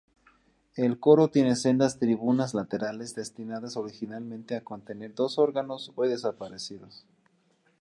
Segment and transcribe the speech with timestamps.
[0.75, 7.05] El coro tiene sendas tribunas laterales destinadas originalmente a contener dos órganos hoy desaparecidos.